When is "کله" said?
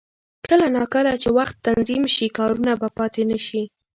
0.49-0.67, 0.93-1.11